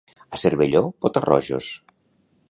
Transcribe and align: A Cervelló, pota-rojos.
A 0.35 0.37
Cervelló, 0.43 0.81
pota-rojos. 1.05 1.69